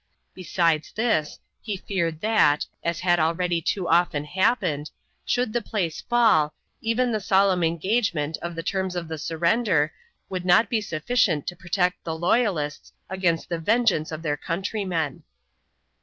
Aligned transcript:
Besides 0.33 0.91
this, 0.93 1.37
he 1.61 1.77
feared 1.77 2.21
that, 2.21 2.65
as 2.83 3.01
had 3.01 3.19
already 3.19 3.61
too 3.61 3.87
often 3.87 4.25
happened, 4.25 4.89
should 5.25 5.53
the 5.53 5.61
place 5.61 6.01
fall, 6.01 6.55
even 6.81 7.11
the 7.11 7.19
solemn 7.21 7.61
engagement 7.63 8.35
of 8.41 8.55
the 8.55 8.63
terms 8.63 8.95
of 8.95 9.07
the 9.07 9.19
surrender 9.19 9.93
would 10.27 10.43
not 10.43 10.71
be 10.71 10.81
sufficient 10.81 11.45
to 11.45 11.55
protect 11.55 12.03
the 12.03 12.17
loyalists 12.17 12.93
against 13.11 13.47
the 13.47 13.59
vengeance 13.59 14.11
of 14.11 14.23
their 14.23 14.37
countrymen. 14.37 15.21